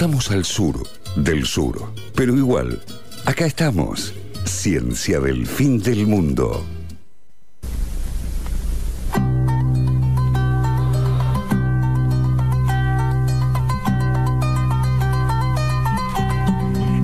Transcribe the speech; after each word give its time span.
Estamos 0.00 0.30
al 0.30 0.46
sur 0.46 0.82
del 1.14 1.44
sur, 1.44 1.92
pero 2.14 2.34
igual, 2.34 2.80
acá 3.26 3.44
estamos. 3.44 4.14
Ciencia 4.46 5.20
del 5.20 5.46
fin 5.46 5.78
del 5.78 6.06
mundo. 6.06 6.64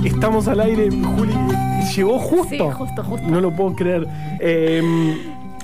Estamos 0.02 0.48
al 0.48 0.60
aire, 0.60 0.88
Juli. 0.90 1.34
Llegó 1.94 2.18
justo. 2.18 2.48
Sí, 2.48 2.58
justo, 2.58 3.04
justo. 3.04 3.26
No 3.28 3.42
lo 3.42 3.54
puedo 3.54 3.76
creer. 3.76 4.06
Eh, 4.40 4.82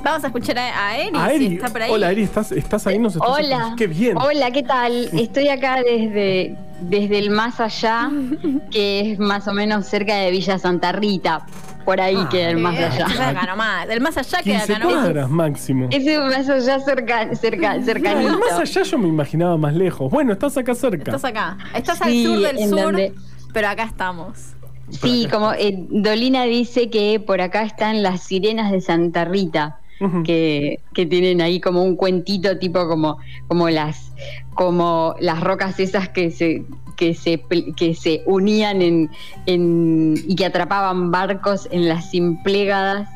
Vamos 0.03 0.25
a 0.25 0.27
escuchar 0.27 0.59
a, 0.59 0.89
a 0.89 0.99
Eri, 0.99 1.17
a 1.17 1.29
si 1.29 1.35
Eri. 1.37 1.55
está 1.55 1.69
por 1.69 1.83
ahí. 1.83 1.91
Hola, 1.91 2.11
Eri, 2.11 2.23
¿estás, 2.23 2.51
estás 2.53 2.87
ahí? 2.87 2.99
¿Nos 2.99 3.15
estás 3.15 3.29
Hola. 3.31 3.41
escuchando? 3.43 3.77
Qué 3.77 3.87
bien. 3.87 4.17
Hola, 4.19 4.51
¿qué 4.51 4.63
tal? 4.65 5.09
Estoy 5.13 5.49
acá 5.49 5.77
desde, 5.83 6.57
desde 6.81 7.19
el 7.19 7.31
más 7.31 7.61
allá, 7.61 8.11
que 8.71 9.13
es 9.13 9.19
más 9.19 9.47
o 9.47 9.53
menos 9.53 9.87
cerca 9.87 10.17
de 10.17 10.31
Villa 10.33 10.59
Santa 10.59 10.91
Rita. 10.93 11.47
Por 11.85 12.01
ahí 12.01 12.17
Ah. 12.19 12.29
queda 12.31 12.51
el 12.51 12.59
más 12.59 12.77
Bien, 12.79 12.91
allá. 12.93 13.29
acá 13.31 13.47
nomás. 13.47 13.89
El 13.89 14.01
más 14.01 14.17
allá 14.17 14.39
queda 14.43 14.59
15 14.59 14.73
acá 14.75 14.85
nomás. 14.85 15.03
cuadras 15.05 15.31
máximo. 15.31 15.89
Ese 15.91 16.19
más 16.19 16.49
allá 16.49 16.79
cerca, 16.81 17.35
cerca, 17.37 17.75
No, 18.15 18.21
el 18.21 18.39
más 18.39 18.53
allá 18.61 18.83
yo 18.83 18.99
me 18.99 19.09
imaginaba 19.09 19.57
más 19.57 19.75
lejos. 19.75 20.11
Bueno, 20.11 20.33
estás 20.33 20.57
acá 20.57 20.75
cerca. 20.75 21.11
Estás 21.13 21.25
acá. 21.25 21.59
Estás 21.75 22.01
al 22.03 22.13
sur 22.23 22.39
del 22.41 22.59
sur, 22.69 22.81
donde- 22.83 23.13
pero 23.53 23.69
acá 23.69 23.85
estamos. 23.85 24.55
Sí, 24.91 25.27
como 25.31 25.53
eh, 25.55 25.87
Dolina 25.91 26.45
dice 26.45 26.91
que 26.91 27.19
por 27.25 27.41
acá 27.41 27.63
están 27.63 28.03
las 28.03 28.23
sirenas 28.23 28.71
de 28.73 28.81
Santa 28.81 29.25
Rita. 29.25 29.79
Que, 30.25 30.81
que 30.95 31.07
tienen 31.07 31.41
ahí 31.41 31.61
como 31.61 31.83
un 31.83 31.97
cuentito 31.97 32.59
tipo 32.59 32.89
como, 32.89 33.19
como 33.49 33.69
las 33.71 34.13
como 34.55 35.15
las 35.21 35.41
rocas 35.41 35.79
esas 35.81 36.09
que 36.09 36.31
se 36.31 36.65
que 36.97 37.15
se 37.15 37.43
que 37.77 37.95
se 37.95 38.23
unían 38.27 38.83
en, 38.83 39.11
en- 39.47 40.15
y 40.27 40.35
que 40.37 40.45
atrapaban 40.47 41.11
barcos 41.11 41.69
en 41.71 41.89
las 41.89 42.11
simplégadas 42.11 43.09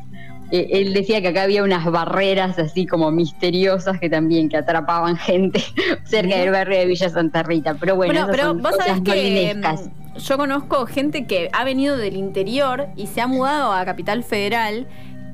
Eh, 0.53 0.69
él 0.79 0.95
decía 0.95 1.21
que 1.21 1.29
acá 1.29 1.43
había 1.43 1.65
unas 1.65 1.85
barreras 1.91 2.57
así 2.61 2.87
como 2.87 3.11
misteriosas 3.11 3.99
que 3.99 4.09
también 4.09 4.49
que 4.49 4.57
atrapaban 4.57 5.17
gente 5.31 5.61
cerca 6.05 6.37
del 6.37 6.53
barrio 6.53 6.79
de 6.79 6.87
Villa 6.87 7.09
Santa 7.11 7.43
Rita. 7.43 7.75
Pero 7.81 7.97
bueno, 7.97 8.13
Bueno, 8.15 8.29
pero 8.31 8.55
vos 8.55 8.77
sabés 8.79 9.03
que 9.03 9.55
mm, 9.57 10.19
yo 10.21 10.37
conozco 10.37 10.87
gente 10.87 11.27
que 11.27 11.51
ha 11.53 11.65
venido 11.65 11.97
del 11.97 12.15
interior 12.17 12.87
y 12.97 13.09
se 13.09 13.21
ha 13.21 13.27
mudado 13.27 13.73
a 13.73 13.85
Capital 13.85 14.23
Federal 14.23 14.87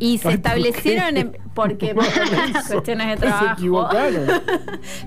y 0.04 0.18
se 0.18 0.28
Ay, 0.28 0.36
¿por 0.38 0.46
establecieron 0.52 1.14
qué? 1.14 1.20
en. 1.20 1.36
Porque 1.54 1.94
por 1.94 2.04
cuestiones 2.68 3.08
de 3.08 3.14
Se 3.16 3.20
trabajo. 3.20 3.52
equivocaron. 3.52 4.26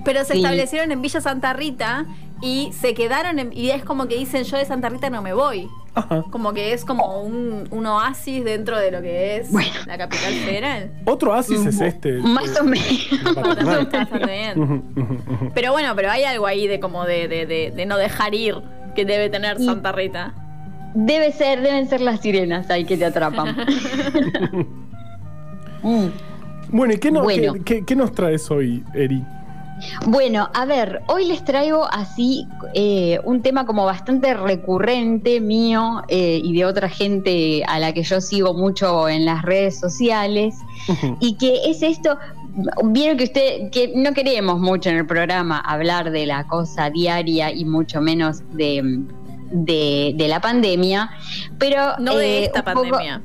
Pero 0.05 0.23
se 0.23 0.33
Sí. 0.33 0.39
establecieron 0.39 0.91
en 0.91 1.02
Villa 1.02 1.19
Santa 1.19 1.53
Rita 1.53 2.05
y 2.41 2.71
se 2.79 2.93
quedaron 2.93 3.39
en, 3.39 3.52
y 3.52 3.71
es 3.71 3.83
como 3.83 4.07
que 4.07 4.15
dicen 4.15 4.43
yo 4.43 4.55
de 4.57 4.65
Santa 4.65 4.89
Rita 4.89 5.09
no 5.09 5.21
me 5.23 5.33
voy. 5.33 5.67
Ajá. 5.95 6.23
Como 6.29 6.53
que 6.53 6.73
es 6.73 6.85
como 6.85 7.21
un, 7.23 7.67
un 7.71 7.85
oasis 7.87 8.43
dentro 8.45 8.77
de 8.77 8.91
lo 8.91 9.02
que 9.02 9.37
es 9.37 9.52
Bueno. 9.52 9.69
la 9.87 9.97
capital 9.97 10.33
federal. 10.33 10.91
Otro 11.05 11.31
oasis 11.31 11.65
es 11.65 11.81
este. 11.81 12.13
más 12.19 12.55
o 12.59 12.63
menos 12.63 13.09
bien. 14.27 14.83
Pero 15.55 15.71
bueno, 15.71 15.95
pero 15.95 16.11
hay 16.11 16.25
algo 16.25 16.45
ahí 16.45 16.67
de 16.67 16.80
como 16.80 17.05
de, 17.05 17.27
de, 17.27 17.45
de, 17.47 17.71
de 17.75 17.85
no 17.87 17.97
dejar 17.97 18.35
ir 18.35 18.55
que 18.95 19.03
debe 19.05 19.30
tener 19.30 19.57
Y- 19.59 19.65
Santa 19.65 19.91
Rita. 19.93 20.33
debe 20.93 21.31
ser 21.31 21.61
deben 21.61 21.87
ser 21.89 22.02
las 22.02 22.19
sirenas 22.21 22.69
ahí 22.69 22.85
que 22.85 22.97
te 22.97 23.05
atrapan 23.05 23.55
Mm. 25.86 26.08
Bueno, 26.69 26.94
¿y 26.94 26.97
qué, 26.97 27.11
no- 27.11 27.22
Bueno. 27.23 27.53
qué- 27.53 27.61
qué- 27.64 27.86
qué 27.86 27.95
nos 27.95 28.11
traes 28.11 28.50
hoy, 28.52 28.83
Eri? 28.95 29.23
Bueno, 30.08 30.50
a 30.53 30.66
ver, 30.66 31.02
hoy 31.08 31.25
les 31.25 31.44
traigo 31.44 31.86
así 31.92 32.47
eh, 32.73 33.19
un 33.25 33.42
tema 33.42 33.66
como 33.66 33.83
bastante 33.86 34.33
recurrente 34.33 35.42
mío 35.42 36.02
eh, 36.08 36.39
y 36.44 36.53
de 36.58 36.64
otra 36.66 36.88
gente 36.89 37.61
a 37.67 37.77
la 37.80 37.94
que 37.94 38.02
yo 38.03 38.22
sigo 38.22 38.53
mucho 38.53 39.09
en 39.09 39.25
las 39.25 39.42
redes 39.44 39.77
sociales 39.80 40.55
y 41.20 41.36
que 41.36 41.70
es 41.70 41.82
esto, 41.83 42.17
vieron 42.86 43.17
que 43.17 43.26
usted, 43.26 43.70
que 43.70 43.92
no 43.95 44.14
queremos 44.14 44.59
mucho 44.61 44.89
en 44.89 44.95
el 44.95 45.05
programa 45.05 45.59
hablar 45.59 46.09
de 46.11 46.26
la 46.26 46.48
cosa 46.48 46.89
diaria 46.89 47.52
y 47.52 47.65
mucho 47.65 47.99
menos 47.99 48.43
de, 48.54 49.02
de, 49.52 50.14
de 50.15 50.27
la 50.30 50.39
pandemia, 50.39 51.09
pero... 51.59 51.98
No 51.99 52.15
de 52.15 52.39
eh, 52.39 52.43
esta 52.45 52.64
poco- 52.64 52.82
pandemia. 52.89 53.21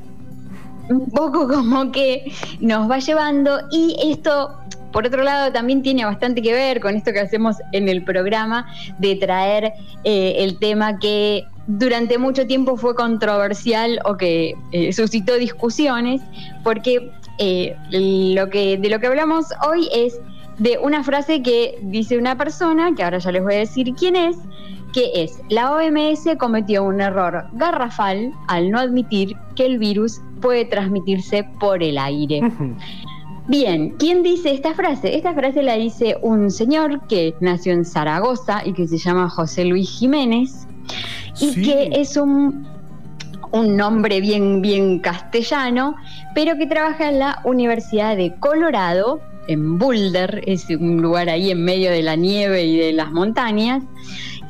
Un 0.91 1.09
poco 1.11 1.49
como 1.49 1.91
que 1.93 2.33
nos 2.61 2.91
va 2.91 2.99
llevando 2.99 3.61
y 3.71 3.97
esto 4.13 4.57
por 4.93 5.07
otro 5.07 5.23
lado 5.23 5.53
también 5.53 5.83
tiene 5.83 6.05
bastante 6.05 6.43
que 6.43 6.53
ver 6.53 6.81
con 6.81 6.97
esto 6.97 7.13
que 7.13 7.21
hacemos 7.21 7.57
en 7.73 7.89
el 7.89 8.03
programa 8.05 8.67
de 8.99 9.17
traer 9.17 9.73
eh, 10.05 10.35
el 10.39 10.59
tema 10.59 10.99
que 10.99 11.47
durante 11.69 12.19
mucho 12.19 12.47
tiempo 12.47 12.77
fue 12.77 12.97
controversial 12.97 14.01
o 14.05 14.17
que 14.17 14.55
eh, 14.73 14.93
suscitó 14.93 15.37
discusiones 15.37 16.21
porque 16.65 17.13
eh, 17.39 17.77
lo 18.35 18.51
que 18.51 18.77
de 18.77 18.89
lo 18.91 18.99
que 18.99 19.07
hablamos 19.07 19.47
hoy 19.67 19.89
es 19.95 20.21
de 20.59 20.77
una 20.79 21.05
frase 21.05 21.41
que 21.43 21.79
dice 21.83 22.19
una 22.19 22.37
persona 22.37 22.93
que 22.95 23.05
ahora 23.05 23.19
ya 23.19 23.31
les 23.31 23.43
voy 23.43 23.55
a 23.55 23.59
decir 23.59 23.95
quién 23.95 24.17
es 24.17 24.37
que 24.93 25.11
es 25.15 25.41
la 25.49 25.73
OMS 25.73 26.29
cometió 26.39 26.85
un 26.85 27.01
error 27.01 27.45
garrafal 27.53 28.33
al 28.49 28.71
no 28.71 28.79
admitir 28.81 29.37
que 29.55 29.67
el 29.67 29.79
virus 29.79 30.21
puede 30.41 30.65
transmitirse 30.65 31.45
por 31.61 31.83
el 31.83 31.99
aire. 31.99 32.41
Bien, 33.47 33.91
¿quién 33.99 34.23
dice 34.23 34.53
esta 34.53 34.75
frase? 34.75 35.17
Esta 35.17 35.35
frase 35.35 35.63
la 35.63 35.75
dice 35.75 36.17
un 36.23 36.51
señor 36.51 37.07
que 37.09 37.35
nació 37.41 37.73
en 37.73 37.85
Zaragoza 37.85 38.63
y 38.65 38.73
que 38.73 38.87
se 38.87 38.99
llama 38.99 39.29
José 39.29 39.65
Luis 39.65 39.91
Jiménez 39.91 40.67
y 41.41 41.51
Sí. 41.53 41.63
que 41.63 41.91
es 41.93 42.17
un, 42.17 42.67
un 43.53 43.77
nombre 43.77 44.21
bien, 44.21 44.63
bien 44.63 45.01
castellano, 45.01 45.97
pero 46.35 46.57
que 46.57 46.67
trabaja 46.67 47.09
en 47.09 47.19
la 47.19 47.41
Universidad 47.45 48.17
de 48.17 48.35
Colorado, 48.39 49.21
en 49.49 49.79
Boulder, 49.79 50.43
es 50.47 50.69
un 50.71 51.03
lugar 51.03 51.29
ahí 51.29 51.51
en 51.51 51.65
medio 51.65 51.91
de 51.91 52.03
la 52.03 52.15
nieve 52.15 52.65
y 52.65 52.77
de 52.77 52.93
las 52.93 53.11
montañas, 53.11 53.83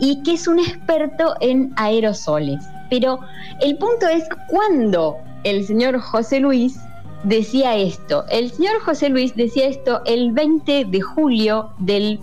y 0.01 0.23
que 0.23 0.33
es 0.35 0.49
un 0.49 0.59
experto 0.59 1.35
en 1.41 1.73
aerosoles. 1.77 2.65
Pero 2.89 3.21
el 3.61 3.77
punto 3.77 4.09
es 4.09 4.25
cuando 4.49 5.17
el 5.45 5.65
señor 5.67 5.99
José 6.01 6.41
Luis 6.41 6.79
decía 7.23 7.77
esto. 7.77 8.25
El 8.31 8.51
señor 8.51 8.81
José 8.85 9.09
Luis 9.11 9.35
decía 9.37 9.67
esto 9.69 10.01
el 10.07 10.33
20 10.33 10.87
de 10.87 11.01
julio 11.01 11.71
del, 11.79 12.19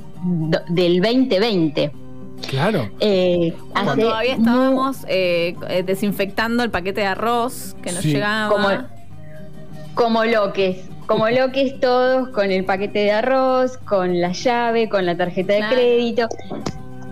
del 0.69 1.01
2020. 1.01 1.91
Claro. 2.49 2.89
Eh, 2.99 3.53
Cuando 3.71 3.91
hace 3.91 4.01
todavía 4.01 4.33
estábamos 4.35 4.97
eh, 5.07 5.55
eh, 5.69 5.83
desinfectando 5.83 6.63
el 6.63 6.69
paquete 6.69 7.01
de 7.01 7.07
arroz 7.07 7.75
que 7.81 7.91
nos 7.91 8.01
Sí. 8.01 8.13
llegaba. 8.13 8.49
Como, 8.49 8.69
como 9.95 10.23
loques, 10.25 10.77
como 11.07 11.27
loques 11.29 11.79
todos, 11.79 12.29
con 12.29 12.51
el 12.51 12.63
paquete 12.65 12.99
de 12.99 13.11
arroz, 13.11 13.77
con 13.77 14.19
la 14.21 14.33
llave, 14.33 14.89
con 14.89 15.05
la 15.05 15.15
tarjeta 15.17 15.53
de 15.53 15.59
Claro. 15.59 15.75
crédito. 15.75 16.27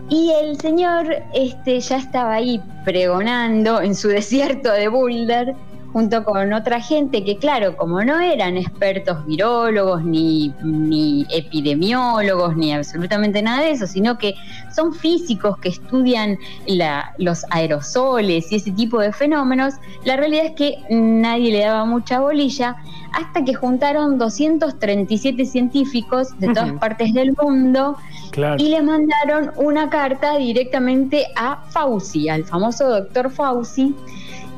Y 0.10 0.32
el 0.32 0.60
señor 0.60 1.08
este, 1.34 1.80
ya 1.80 1.98
estaba 1.98 2.34
ahí 2.34 2.62
pregonando 2.84 3.82
en 3.82 3.96
su 3.96 4.08
desierto 4.10 4.72
de 4.72 4.88
Boulder, 4.88 5.56
junto 5.96 6.26
con 6.26 6.52
otra 6.52 6.82
gente 6.82 7.24
que, 7.24 7.38
claro, 7.38 7.78
como 7.78 8.04
no 8.04 8.20
eran 8.20 8.58
expertos 8.58 9.26
virólogos, 9.26 10.04
ni, 10.04 10.54
ni 10.62 11.26
epidemiólogos, 11.32 12.58
ni 12.58 12.74
absolutamente 12.74 13.42
nada 13.42 13.62
de 13.64 13.72
eso, 13.72 13.88
sino 13.88 14.18
que 14.18 14.34
son 14.76 14.94
físicos 14.94 15.58
que 15.60 15.70
estudian 15.70 16.38
la- 16.68 17.14
los 17.18 17.46
aerosoles 17.50 18.52
y 18.52 18.56
ese 18.58 18.72
tipo 18.72 19.00
de 19.00 19.14
fenómenos, 19.14 19.76
la 20.04 20.18
realidad 20.18 20.48
es 20.48 20.52
que 20.52 20.78
nadie 20.90 21.54
le 21.54 21.60
daba 21.60 21.86
mucha 21.86 22.20
bolilla 22.20 22.76
hasta 23.14 23.46
que 23.46 23.54
juntaron 23.54 24.18
237 24.18 25.46
científicos 25.46 26.38
de 26.40 26.50
todas 26.50 26.74
partes 26.74 27.14
del 27.14 27.34
mundo 27.42 27.96
Claro. 28.32 28.62
y 28.62 28.68
le 28.68 28.82
mandaron 28.82 29.52
una 29.56 29.90
carta 29.90 30.38
directamente 30.38 31.26
a 31.38 31.64
Fauci, 31.70 32.28
al 32.28 32.44
famoso 32.44 32.90
doctor 32.90 33.30
Fauci. 33.32 33.96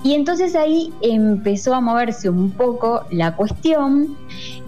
Y 0.03 0.13
entonces 0.13 0.55
ahí 0.55 0.93
empezó 1.01 1.73
a 1.73 1.81
moverse 1.81 2.29
un 2.29 2.51
poco 2.51 3.05
la 3.11 3.35
cuestión 3.35 4.15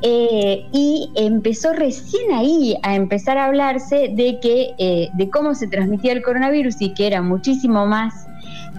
eh, 0.01 0.65
y 0.71 1.09
empezó 1.15 1.73
recién 1.73 2.31
ahí 2.33 2.77
a 2.83 2.95
empezar 2.95 3.37
a 3.37 3.45
hablarse 3.45 4.09
de 4.13 4.39
que 4.41 4.73
eh, 4.77 5.09
de 5.13 5.29
cómo 5.29 5.53
se 5.53 5.67
transmitía 5.67 6.13
el 6.13 6.23
coronavirus 6.23 6.81
y 6.81 6.93
que 6.93 7.07
era 7.07 7.21
muchísimo 7.21 7.85
más 7.85 8.13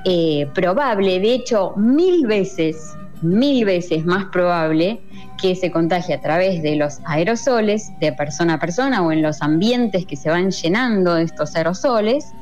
eh, 0.04 0.48
probable, 0.54 1.20
de 1.20 1.34
hecho 1.34 1.74
mil 1.76 2.26
veces, 2.26 2.96
mil 3.22 3.64
veces 3.64 4.04
más 4.04 4.24
probable 4.26 5.00
que 5.40 5.54
se 5.54 5.70
contagie 5.70 6.14
a 6.14 6.20
través 6.20 6.62
de 6.62 6.76
los 6.76 7.00
aerosoles 7.04 7.90
de 8.00 8.12
persona 8.12 8.54
a 8.54 8.58
persona 8.58 9.02
o 9.02 9.12
en 9.12 9.22
los 9.22 9.42
ambientes 9.42 10.06
que 10.06 10.16
se 10.16 10.30
van 10.30 10.50
llenando 10.50 11.14
de 11.14 11.24
estos 11.24 11.54
aerosoles 11.54 12.32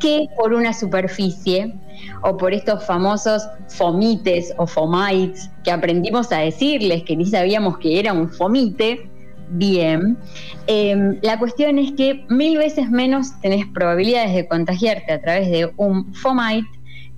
Que 0.00 0.28
por 0.36 0.52
una 0.52 0.72
superficie 0.72 1.74
o 2.22 2.36
por 2.36 2.52
estos 2.52 2.84
famosos 2.84 3.48
fomites 3.68 4.52
o 4.58 4.66
fomites 4.66 5.50
que 5.64 5.70
aprendimos 5.70 6.30
a 6.32 6.38
decirles 6.38 7.02
que 7.04 7.16
ni 7.16 7.26
sabíamos 7.26 7.78
que 7.78 7.98
era 7.98 8.12
un 8.12 8.28
fomite, 8.28 9.08
bien. 9.48 10.18
Eh, 10.66 11.18
la 11.22 11.38
cuestión 11.38 11.78
es 11.78 11.92
que 11.92 12.24
mil 12.28 12.58
veces 12.58 12.90
menos 12.90 13.40
tenés 13.40 13.66
probabilidades 13.66 14.34
de 14.34 14.46
contagiarte 14.46 15.12
a 15.12 15.20
través 15.20 15.50
de 15.50 15.72
un 15.76 16.12
fomite 16.14 16.68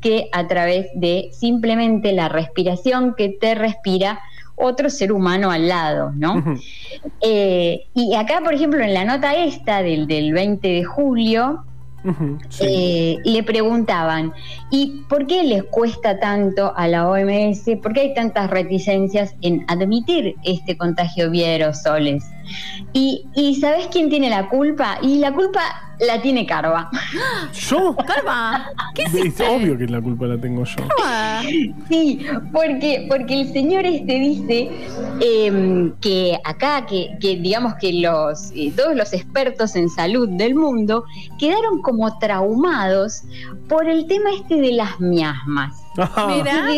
que 0.00 0.28
a 0.32 0.46
través 0.46 0.86
de 0.94 1.30
simplemente 1.32 2.12
la 2.12 2.28
respiración 2.28 3.14
que 3.16 3.30
te 3.30 3.54
respira 3.54 4.20
otro 4.54 4.90
ser 4.90 5.12
humano 5.12 5.50
al 5.50 5.68
lado, 5.68 6.12
¿no? 6.14 6.44
Eh, 7.20 7.86
y 7.94 8.14
acá, 8.14 8.40
por 8.42 8.54
ejemplo, 8.54 8.82
en 8.82 8.92
la 8.92 9.04
nota 9.04 9.34
esta 9.34 9.82
del, 9.82 10.06
del 10.06 10.32
20 10.32 10.66
de 10.66 10.84
julio, 10.84 11.64
Sí. 12.48 12.64
eh, 12.64 13.16
le 13.24 13.42
preguntaban, 13.42 14.32
¿y 14.70 15.02
por 15.08 15.26
qué 15.26 15.42
les 15.42 15.64
cuesta 15.64 16.18
tanto 16.20 16.72
a 16.76 16.86
la 16.88 17.08
OMS? 17.08 17.64
¿Por 17.82 17.92
qué 17.92 18.00
hay 18.00 18.14
tantas 18.14 18.50
reticencias 18.50 19.34
en 19.42 19.64
admitir 19.68 20.36
este 20.44 20.76
contagio 20.76 21.30
vía 21.30 21.48
aerosoles? 21.48 22.24
Y, 22.92 23.26
y 23.34 23.56
¿sabes 23.56 23.88
quién 23.88 24.08
tiene 24.08 24.30
la 24.30 24.48
culpa? 24.48 24.98
Y 25.02 25.18
la 25.18 25.32
culpa 25.32 25.87
la 26.00 26.20
tiene 26.20 26.46
Carva. 26.46 26.90
¿Yo? 27.52 27.96
Carva, 28.06 28.66
¿qué 28.94 29.02
Es 29.02 29.40
obvio 29.40 29.76
que 29.76 29.86
la 29.86 30.00
culpa 30.00 30.26
la 30.26 30.38
tengo 30.38 30.64
yo. 30.64 30.76
Carva. 30.76 31.42
Sí, 31.88 32.26
porque, 32.52 33.06
porque 33.08 33.40
el 33.40 33.52
señor 33.52 33.86
este 33.86 34.18
dice 34.18 34.70
eh, 35.20 35.92
que 36.00 36.38
acá, 36.44 36.86
que, 36.86 37.16
que 37.20 37.36
digamos 37.36 37.74
que 37.74 37.92
los, 37.94 38.50
eh, 38.54 38.72
todos 38.76 38.94
los 38.94 39.12
expertos 39.12 39.76
en 39.76 39.88
salud 39.88 40.28
del 40.28 40.54
mundo 40.54 41.04
quedaron 41.38 41.82
como 41.82 42.18
traumados 42.18 43.22
por 43.68 43.88
el 43.88 44.06
tema 44.06 44.30
este 44.34 44.56
de 44.56 44.72
las 44.72 45.00
miasmas. 45.00 45.74
Mira. 46.28 46.74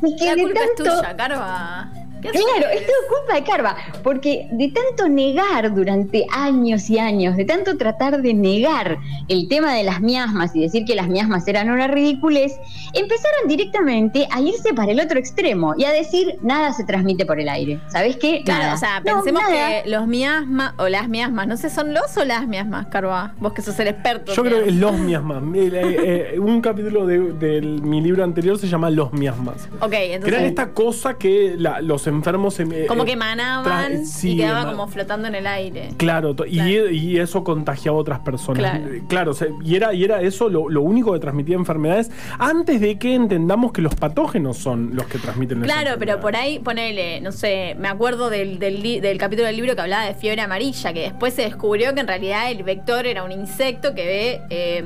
Y 0.00 0.14
que 0.16 0.26
La 0.26 0.34
de 0.36 0.42
culpa 0.42 0.60
es 0.60 0.74
tuya, 0.76 1.16
Carva. 1.16 1.90
¿Qué 2.22 2.30
Claro, 2.30 2.68
esto 2.72 2.90
es 2.92 3.08
culpa 3.08 3.34
de 3.34 3.42
Carva, 3.44 3.76
porque 4.02 4.48
de 4.52 4.68
tanto 4.72 5.08
negar 5.08 5.74
durante 5.74 6.26
años 6.32 6.88
y 6.90 6.98
años, 6.98 7.36
de 7.36 7.44
tanto 7.44 7.76
tratar 7.76 8.20
de 8.22 8.34
negar 8.34 8.98
el 9.28 9.48
tema 9.48 9.74
de 9.74 9.84
las 9.84 10.00
miasmas 10.00 10.54
y 10.56 10.60
decir 10.60 10.84
que 10.84 10.94
las 10.94 11.08
miasmas 11.08 11.46
eran 11.46 11.70
una 11.70 11.86
ridiculez, 11.86 12.52
empezaron 12.94 13.48
directamente 13.48 14.26
a 14.30 14.40
irse 14.40 14.74
para 14.74 14.92
el 14.92 15.00
otro 15.00 15.18
extremo 15.18 15.74
y 15.76 15.84
a 15.84 15.90
decir 15.92 16.36
nada 16.42 16.72
se 16.72 16.84
transmite 16.84 17.24
por 17.26 17.38
el 17.40 17.48
aire. 17.48 17.78
¿Sabes 17.88 18.16
qué? 18.16 18.42
Claro, 18.44 18.62
Nada. 18.62 18.74
o 18.74 18.78
sea, 18.78 19.00
pensemos 19.04 19.42
que 19.46 19.82
los 19.88 20.06
miasmas, 20.06 20.74
o 20.78 20.88
las 20.88 21.08
miasmas, 21.08 21.46
no 21.46 21.56
sé, 21.56 21.70
¿son 21.70 21.94
los 21.94 22.16
o 22.16 22.24
las 22.24 22.46
miasmas, 22.48 22.86
Carva? 22.88 23.34
Vos 23.38 23.52
que 23.52 23.62
sos 23.62 23.78
el 23.80 23.88
experto. 23.88 24.32
Yo 24.34 24.42
creo 24.42 24.64
que 24.64 24.70
los 24.72 24.98
miasmas. 24.98 25.42
Eh, 25.78 26.32
eh, 26.34 26.38
un 26.38 26.60
capítulo 26.60 27.06
de, 27.06 27.32
de 27.32 27.60
mi 27.60 28.00
libro 28.00 28.24
anterior 28.24 28.58
se 28.58 28.66
llama 28.66 28.90
Los 28.90 29.12
miasmas. 29.12 29.68
Ok, 29.80 29.90
Que 29.90 29.96
eran 30.12 30.22
entonces. 30.24 30.42
esta 30.48 30.70
cosa 30.72 31.14
que 31.14 31.54
la- 31.58 31.80
los 31.80 32.06
enfermos... 32.08 32.58
em- 32.60 32.86
Como 32.86 33.02
eh, 33.04 33.06
que 33.06 33.12
emanaban 33.12 34.06
sí, 34.06 34.32
y 34.32 34.36
quedaba 34.38 34.70
como 34.70 34.88
flotando 34.88 35.28
en 35.28 35.34
el 35.36 35.46
aire. 35.46 35.90
Claro, 35.96 36.34
to- 36.34 36.46
y- 36.46 37.18
eso 37.18 37.44
contagiaba 37.44 37.98
a 37.98 38.00
otras 38.00 38.18
personas. 38.20 38.58
Claro. 38.78 38.92
Eh, 38.94 39.02
Claro, 39.08 39.30
o 39.30 39.34
sea, 39.34 39.48
y, 39.64 39.74
era, 39.76 39.92
y 39.94 40.04
era 40.04 40.20
eso 40.22 40.48
lo, 40.48 40.68
lo 40.68 40.82
único 40.82 41.12
que 41.12 41.18
transmitía 41.18 41.56
enfermedades 41.56 42.10
antes 42.38 42.80
de 42.80 42.98
que 42.98 43.14
entendamos 43.14 43.72
que 43.72 43.82
los 43.82 43.94
patógenos 43.94 44.58
son 44.58 44.90
los 44.94 45.06
que 45.06 45.18
transmiten 45.18 45.60
Claro, 45.62 45.92
pero 45.98 46.20
por 46.20 46.36
ahí, 46.36 46.58
ponele, 46.58 47.20
no 47.20 47.32
sé, 47.32 47.76
me 47.78 47.88
acuerdo 47.88 48.30
del, 48.30 48.58
del, 48.58 48.82
li- 48.82 49.00
del 49.00 49.18
capítulo 49.18 49.46
del 49.46 49.56
libro 49.56 49.74
que 49.74 49.80
hablaba 49.82 50.04
de 50.06 50.14
fiebre 50.14 50.42
amarilla, 50.42 50.92
que 50.92 51.00
después 51.00 51.34
se 51.34 51.42
descubrió 51.42 51.94
que 51.94 52.00
en 52.00 52.06
realidad 52.08 52.50
el 52.50 52.62
vector 52.62 53.06
era 53.06 53.24
un 53.24 53.32
insecto 53.32 53.94
que, 53.94 54.06
ve, 54.06 54.40
eh, 54.50 54.84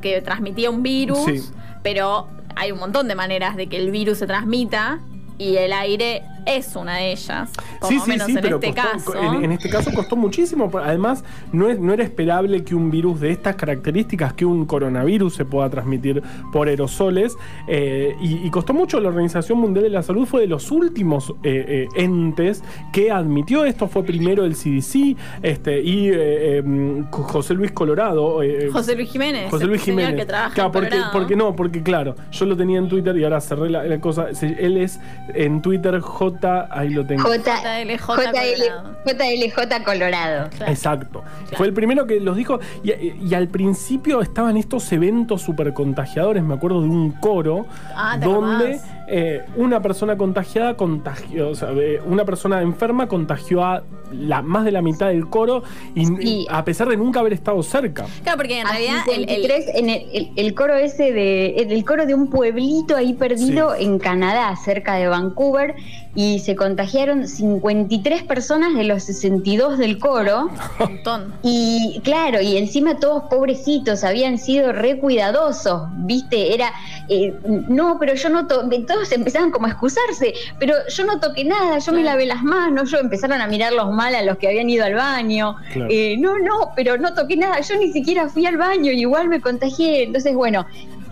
que 0.00 0.20
transmitía 0.22 0.70
un 0.70 0.82
virus, 0.82 1.24
Sí. 1.24 1.40
pero 1.82 2.28
hay 2.56 2.72
un 2.72 2.78
montón 2.78 3.08
de 3.08 3.14
maneras 3.14 3.56
de 3.56 3.66
que 3.66 3.76
el 3.76 3.90
virus 3.90 4.18
se 4.18 4.26
transmita 4.26 5.00
y 5.38 5.56
el 5.56 5.72
aire 5.72 6.22
es 6.46 6.76
una 6.76 6.96
de 6.98 7.12
ellas, 7.12 7.50
por 7.80 7.88
Sí, 7.88 7.96
lo 7.96 8.04
sí, 8.04 8.10
menos 8.10 8.26
sí, 8.26 8.32
en 8.32 8.40
pero 8.42 8.56
este 8.60 8.74
costó- 8.74 9.12
caso. 9.12 9.34
en, 9.34 9.44
en 9.44 9.52
este 9.52 9.68
caso 9.70 9.90
costó 9.94 10.16
muchísimo. 10.16 10.70
Además, 10.82 11.24
no, 11.52 11.68
es, 11.68 11.78
no 11.78 11.92
era 11.92 12.02
esperable 12.04 12.64
que 12.64 12.74
un 12.74 12.90
virus 12.90 13.20
de 13.20 13.30
estas 13.30 13.56
características, 13.56 14.32
que 14.34 14.44
un 14.44 14.64
coronavirus 14.66 15.34
se 15.34 15.44
pueda 15.44 15.68
transmitir 15.70 16.22
por 16.52 16.68
aerosoles. 16.68 17.36
eh, 17.68 18.14
y, 18.20 18.46
y 18.46 18.50
costó 18.50 18.72
mucho. 18.74 19.00
La 19.00 19.08
Organización 19.08 19.58
Mundial 19.58 19.84
de 19.84 19.90
la 19.90 20.02
Salud 20.02 20.26
fue 20.26 20.42
de 20.42 20.46
los 20.46 20.70
últimos 20.70 21.30
eh, 21.42 21.86
eh, 21.94 22.02
entes 22.02 22.62
que 22.92 23.10
admitió 23.10 23.64
esto. 23.64 23.88
Fue 23.88 24.02
primero 24.04 24.44
el 24.44 24.54
CDC 24.54 25.16
este, 25.42 25.80
y 25.80 26.10
eh, 26.12 26.62
José 27.10 27.54
Luis 27.54 27.72
Colorado. 27.72 28.40
José 28.72 28.94
Luis 28.96 29.10
Jiménez. 29.10 29.50
José 29.50 29.66
Luis 29.66 29.80
el 29.80 29.84
Jiménez. 29.86 30.16
que 30.16 30.26
trabaja 30.26 30.54
Claro, 30.54 30.68
en 30.68 30.72
porque, 30.72 30.96
porque 31.12 31.36
no, 31.36 31.56
porque 31.56 31.82
claro, 31.82 32.14
yo 32.32 32.46
lo 32.46 32.56
tenía 32.56 32.78
en 32.78 32.88
Twitter 32.88 33.16
y 33.16 33.24
ahora 33.24 33.40
cerré 33.40 33.70
la, 33.70 33.84
la 33.84 34.00
cosa. 34.00 34.26
Él 34.42 34.76
es 34.76 35.00
en 35.34 35.62
Twitter 35.62 35.98
J, 36.00 36.33
ahí 36.70 36.90
lo 36.90 37.04
tengo. 37.06 37.22
JLJ 37.28 37.96
JL 37.98 37.98
Colorado. 38.06 38.94
JLJ 39.06 39.84
Colorado. 39.84 40.50
Claro. 40.50 40.72
Exacto. 40.72 41.24
Fue 41.56 41.66
el 41.66 41.72
primero 41.74 42.06
que 42.06 42.20
los 42.20 42.36
dijo. 42.36 42.60
Y, 42.82 42.92
y 43.26 43.34
al 43.34 43.48
principio 43.48 44.20
estaban 44.20 44.56
estos 44.56 44.90
eventos 44.92 45.42
súper 45.42 45.72
contagiadores. 45.72 46.42
Me 46.42 46.54
acuerdo 46.54 46.82
de 46.82 46.88
un 46.88 47.12
coro 47.12 47.66
Ah, 47.94 48.16
¿te 48.18 48.26
donde 48.26 48.80
eh, 49.08 49.42
una 49.56 49.80
persona 49.82 50.16
contagiada 50.16 50.76
contagió. 50.76 51.50
O 51.50 51.54
sea, 51.54 51.70
eh, 51.72 52.00
una 52.06 52.24
persona 52.24 52.62
enferma 52.62 53.06
contagió 53.06 53.64
a 53.64 53.82
la, 54.12 54.42
más 54.42 54.64
de 54.64 54.72
la 54.72 54.82
mitad 54.82 55.08
del 55.08 55.28
coro. 55.28 55.62
Y 55.94 56.06
Sí. 56.06 56.46
a 56.50 56.64
pesar 56.64 56.88
de 56.88 56.96
nunca 56.96 57.20
haber 57.20 57.32
estado 57.32 57.62
cerca. 57.62 58.06
Claro, 58.22 58.38
porque 58.38 58.60
en 58.60 58.66
realidad 58.66 59.02
el, 59.12 59.22
el- 59.28 59.28
53, 59.42 59.64
en 59.74 59.90
el, 59.90 60.02
el- 60.12 60.30
el 60.36 60.54
coro 60.54 60.74
ese 60.74 61.12
de 61.12 61.50
el, 61.56 61.72
el 61.72 61.84
coro 61.84 62.06
de 62.06 62.14
un 62.14 62.28
pueblito 62.30 62.96
ahí 62.96 63.14
perdido 63.14 63.74
en 63.74 63.98
Canadá, 63.98 64.54
cerca 64.56 64.94
de 64.94 65.06
Vancouver, 65.08 65.74
y 66.16 66.38
se 66.38 66.54
contagiaron 66.54 67.26
53 67.26 68.22
personas 68.22 68.74
de 68.74 68.84
los 68.84 69.02
62 69.04 69.78
del 69.78 69.98
coro. 69.98 70.44
un 70.44 70.50
montón. 70.78 71.34
Y 71.42 72.00
claro, 72.04 72.40
y 72.40 72.56
encima 72.56 72.98
todos 72.98 73.24
pobrecitos 73.24 74.04
habían 74.04 74.38
sido 74.38 74.72
re 74.72 74.98
cuidadosos, 74.98 75.82
¿viste? 76.06 76.54
Era, 76.54 76.72
eh, 77.08 77.34
no, 77.68 77.96
pero 77.98 78.14
yo 78.14 78.28
no 78.28 78.46
toqué, 78.46 78.80
todos 78.80 79.10
empezaban 79.12 79.50
como 79.50 79.66
a 79.66 79.70
excusarse, 79.70 80.34
pero 80.58 80.74
yo 80.88 81.04
no 81.04 81.18
toqué 81.20 81.44
nada, 81.44 81.78
yo 81.78 81.92
me 81.92 82.02
lavé 82.04 82.26
las 82.26 82.42
manos, 82.42 82.90
yo 82.90 82.98
empezaron 82.98 83.40
a 83.40 83.46
mirarlos 83.46 83.90
mal 83.92 84.14
a 84.14 84.22
los 84.22 84.38
que 84.38 84.48
habían 84.48 84.70
ido 84.70 84.84
al 84.84 84.94
baño, 84.94 85.56
Claro. 85.72 85.88
eh, 85.90 86.16
no, 86.18 86.38
no, 86.38 86.70
pero 86.76 86.96
no 86.96 87.12
toqué 87.14 87.36
nada, 87.36 87.60
yo 87.60 87.76
ni 87.76 87.92
siquiera 87.92 88.28
fui 88.28 88.46
al 88.46 88.56
baño 88.56 88.92
y 88.92 89.00
igual 89.00 89.28
me 89.28 89.40
contagié, 89.40 90.04
entonces 90.04 90.34
bueno, 90.34 90.64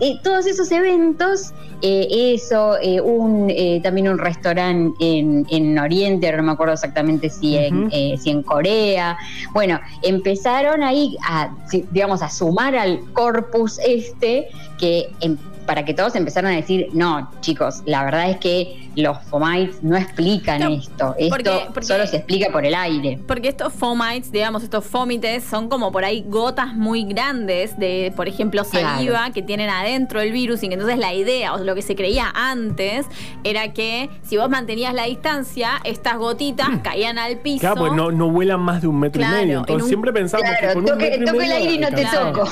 eh, 0.03 0.19
todos 0.23 0.45
esos 0.45 0.71
eventos, 0.71 1.53
eh, 1.81 2.33
eso, 2.35 2.77
eh, 2.81 2.99
un 3.01 3.51
también 3.81 4.07
un 4.09 4.17
restaurante 4.17 4.95
en, 4.99 5.45
en 5.49 5.77
Oriente, 5.79 6.25
ahora 6.27 6.37
no 6.37 6.43
me 6.43 6.51
acuerdo 6.53 6.73
exactamente 6.73 7.29
si, 7.29 7.57
en, 7.57 7.89
si 8.17 8.29
en 8.29 8.43
Corea, 8.43 9.17
bueno, 9.53 9.79
empezaron 10.01 10.83
ahí 10.83 11.17
a, 11.27 11.55
digamos, 11.91 12.21
a 12.21 12.29
sumar 12.29 12.75
al 12.75 12.99
corpus 13.13 13.79
este 13.85 14.47
que 14.77 15.09
em- 15.21 15.37
para 15.65 15.85
que 15.85 15.93
todos 15.93 16.15
empezaran 16.15 16.51
a 16.53 16.55
decir, 16.55 16.87
no, 16.93 17.29
chicos, 17.41 17.81
la 17.85 18.03
verdad 18.03 18.29
es 18.29 18.37
que 18.37 18.89
los 18.95 19.17
fomites 19.23 19.81
no 19.81 19.97
explican 19.97 20.59
No, 20.61 20.69
esto, 20.69 21.15
esto 21.17 21.29
porque- 21.35 21.51
porque- 21.73 21.87
solo 21.87 22.05
se 22.05 22.17
explica 22.17 22.51
por 22.51 22.65
el 22.65 22.75
aire. 22.75 23.17
Porque 23.27 23.47
estos 23.49 23.73
fomites, 23.73 24.31
digamos, 24.31 24.61
estos 24.63 24.85
fómites, 24.85 25.43
son 25.43 25.67
como 25.69 25.91
por 25.91 26.05
ahí 26.05 26.23
gotas 26.27 26.75
muy 26.75 27.03
grandes 27.05 27.77
de, 27.79 28.13
por 28.15 28.27
ejemplo, 28.27 28.63
saliva 28.63 29.17
Claro. 29.17 29.33
que 29.33 29.41
tienen 29.41 29.69
adentro 29.69 30.21
el 30.21 30.31
virus 30.31 30.61
y 30.63 30.67
que 30.67 30.75
entonces 30.75 30.99
la 30.99 31.13
idea, 31.13 31.53
o 31.55 31.57
lo 31.63 31.73
que 31.75 31.81
se 31.81 31.95
creía 31.95 32.31
antes, 32.35 33.05
era 33.43 33.73
que 33.73 34.09
si 34.21 34.37
vos 34.37 34.49
mantenías 34.49 34.93
la 34.93 35.05
distancia, 35.05 35.71
estas 35.83 36.17
gotitas 36.17 36.69
caían 36.83 37.17
al 37.17 37.37
piso. 37.37 37.61
Claro, 37.61 37.75
pues 37.77 37.93
no, 37.93 38.11
no 38.11 38.29
vuelan 38.29 38.59
más 38.59 38.81
de 38.81 38.87
un 38.87 38.99
metro 38.99 39.19
Claro, 39.21 39.37
y 39.37 39.39
medio. 39.41 39.53
en 39.53 39.59
Entonces 39.61 39.83
un- 39.83 39.89
siempre 39.89 40.13
pensamos 40.13 40.45
que 40.59 40.67
con 40.67 40.77
un 40.79 40.85
toque, 40.85 41.09
metro 41.09 41.23
y 41.23 41.25
toque 41.25 41.31
el 41.31 41.37
medio 41.49 41.55
aire 41.55 41.73
y 41.73 41.77
no 41.79 41.87
te 41.89 42.05
toco. 42.05 42.49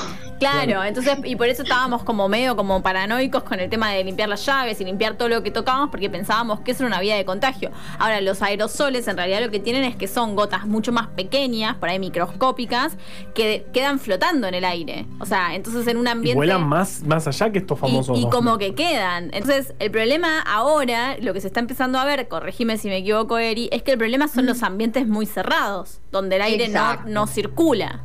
Claro, 0.50 0.82
entonces, 0.84 1.18
y 1.24 1.36
por 1.36 1.48
eso 1.48 1.62
estábamos 1.62 2.02
como 2.02 2.28
medio 2.28 2.56
como 2.56 2.82
paranoicos 2.82 3.42
con 3.44 3.60
el 3.60 3.70
tema 3.70 3.90
de 3.90 4.02
limpiar 4.04 4.28
las 4.28 4.44
llaves 4.44 4.80
y 4.80 4.84
limpiar 4.84 5.14
todo 5.16 5.28
lo 5.28 5.42
que 5.42 5.50
tocábamos 5.50 5.90
porque 5.90 6.10
pensábamos 6.10 6.60
que 6.60 6.72
eso 6.72 6.82
era 6.82 6.88
una 6.88 7.00
vía 7.00 7.16
de 7.16 7.24
contagio. 7.24 7.70
Ahora, 7.98 8.20
los 8.20 8.42
aerosoles 8.42 9.06
en 9.08 9.16
realidad 9.16 9.40
lo 9.40 9.50
que 9.50 9.60
tienen 9.60 9.84
es 9.84 9.96
que 9.96 10.08
son 10.08 10.34
gotas 10.36 10.66
mucho 10.66 10.92
más 10.92 11.08
pequeñas, 11.08 11.76
por 11.76 11.88
ahí 11.88 11.98
microscópicas, 11.98 12.96
que 13.34 13.66
quedan 13.72 13.98
flotando 13.98 14.46
en 14.46 14.54
el 14.54 14.64
aire. 14.64 15.06
O 15.20 15.26
sea, 15.26 15.54
entonces 15.54 15.86
en 15.86 15.96
un 15.96 16.06
Y 16.06 16.10
ambiente... 16.10 16.36
vuelan 16.36 16.66
más, 16.68 17.02
más 17.02 17.26
allá 17.28 17.50
que 17.52 17.58
estos 17.58 17.78
Y, 17.78 17.80
famosos. 17.80 18.18
y 18.18 18.28
como 18.28 18.58
que 18.58 18.74
quedan. 18.74 19.30
Entonces, 19.32 19.74
el 19.78 19.90
problema 19.90 20.40
ahora, 20.40 21.16
lo 21.20 21.32
que 21.32 21.40
se 21.40 21.46
está 21.46 21.60
empezando 21.60 21.98
a 21.98 22.04
ver, 22.04 22.28
corregime 22.28 22.76
si 22.78 22.88
me 22.88 22.98
equivoco, 22.98 23.38
Eri, 23.38 23.68
es 23.72 23.82
que 23.82 23.92
el 23.92 23.98
problema 23.98 24.28
son 24.28 24.46
los 24.46 24.62
ambientes 24.62 25.06
muy 25.06 25.26
cerrados, 25.26 26.00
donde 26.10 26.36
el 26.36 26.42
aire 26.42 26.68
no, 26.68 26.96
no 27.06 27.26
circula. 27.26 28.02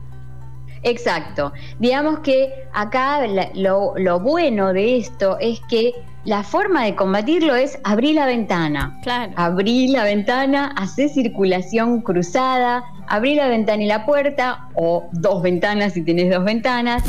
Exacto. 0.84 1.54
Digamos 1.80 2.20
que 2.20 2.52
acá 2.74 3.26
lo, 3.54 3.94
lo 3.98 4.20
bueno 4.20 4.74
de 4.74 4.98
esto 4.98 5.38
es 5.40 5.60
que 5.70 5.94
la 6.28 6.44
forma 6.44 6.84
de 6.84 6.94
combatirlo 6.94 7.56
es 7.56 7.80
abrir 7.86 8.16
la 8.16 8.26
ventana. 8.26 9.00
Claro. 9.02 9.32
Abrir 9.38 9.92
la 9.92 10.04
ventana, 10.04 10.74
hacer 10.76 11.10
circulación 11.10 12.02
cruzada, 12.02 12.84
abrir 13.08 13.38
la 13.38 13.48
ventana 13.48 13.84
y 13.84 13.88
la 13.88 14.06
puerta, 14.06 14.68
o 14.76 15.08
dos 15.14 15.42
ventanas 15.42 15.94
si 15.94 16.02
tenés 16.02 16.30
dos 16.30 16.44
ventanas, 16.44 17.04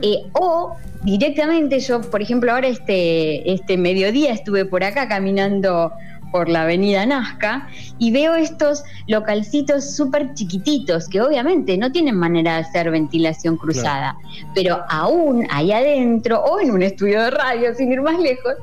eh, 0.00 0.22
o 0.32 0.74
directamente 1.02 1.80
yo, 1.80 2.00
por 2.00 2.22
ejemplo, 2.22 2.50
ahora 2.50 2.68
este, 2.68 3.52
este 3.52 3.76
mediodía 3.76 4.32
estuve 4.32 4.64
por 4.64 4.84
acá 4.84 5.06
caminando 5.06 5.92
por 6.32 6.48
la 6.48 6.62
avenida 6.62 7.06
Nazca 7.06 7.68
y 7.98 8.10
veo 8.10 8.34
estos 8.34 8.82
localcitos 9.06 9.94
súper 9.94 10.34
chiquititos 10.34 11.08
que 11.08 11.20
obviamente 11.20 11.76
no 11.76 11.92
tienen 11.92 12.16
manera 12.16 12.54
de 12.54 12.60
hacer 12.62 12.90
ventilación 12.90 13.56
cruzada, 13.56 14.16
pero 14.54 14.80
aún 14.88 15.46
ahí 15.50 15.70
adentro 15.70 16.42
o 16.42 16.58
en 16.58 16.72
un 16.72 16.82
estudio 16.82 17.22
de 17.22 17.30
radio, 17.30 17.74
sin 17.74 17.92
ir 17.92 18.00
más 18.00 18.18
lejos, 18.18 18.54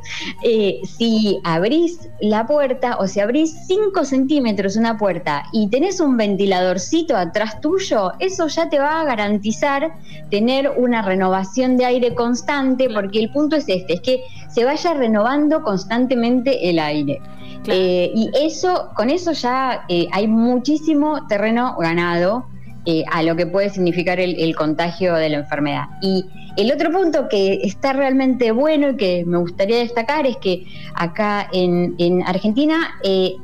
eh, 0.44 0.82
si 0.84 1.40
abrís 1.44 2.10
la 2.20 2.46
puerta 2.48 2.98
o 2.98 3.08
si 3.08 3.20
abrís 3.20 3.56
5 3.68 4.04
centímetros 4.04 4.76
una 4.76 4.98
puerta 4.98 5.46
y 5.54 5.70
tenés 5.70 6.00
un 6.00 6.18
ventiladorcito 6.18 7.16
atrás 7.16 7.62
tuyo, 7.62 8.14
eso 8.20 8.48
ya 8.48 8.70
te 8.70 8.80
va 8.80 9.02
a 9.02 9.06
garantizar 9.06 9.94
tener 10.32 10.72
una 10.76 11.02
renovación 11.02 11.78
de 11.78 11.86
aire 11.86 12.16
constante, 12.16 12.90
porque 12.94 13.20
el 13.20 13.32
punto 13.32 13.56
es 13.56 13.66
este, 13.68 13.94
es 13.94 14.02
que 14.02 14.24
se 14.50 14.66
vaya 14.66 14.94
renovando 14.94 15.62
constantemente 15.62 16.70
el 16.70 16.80
aire. 16.80 17.22
Eh, 17.68 18.12
y 18.16 18.30
eso, 18.42 18.90
con 18.96 19.10
eso 19.10 19.32
ya 19.34 19.86
eh, 19.90 20.08
hay 20.12 20.28
muchísimo 20.28 21.28
terreno 21.28 21.76
ganado 21.78 22.46
eh, 22.86 23.04
a 23.12 23.22
lo 23.24 23.36
que 23.36 23.46
puede 23.46 23.70
significar 23.70 24.20
el, 24.20 24.56
contagio 24.56 25.14
de 25.16 25.30
la 25.30 25.38
enfermedad. 25.38 25.86
Y 26.02 26.26
el 26.58 26.72
otro 26.72 26.92
punto 26.92 27.28
que 27.30 27.60
está 27.64 27.94
realmente 27.94 28.52
bueno 28.52 28.90
y 28.90 28.98
que 28.98 29.24
me 29.26 29.38
gustaría 29.38 29.78
destacar 29.78 30.26
es 30.26 30.38
que 30.38 30.66
acá 30.96 31.48
en, 31.54 32.24
Argentina 32.26 32.96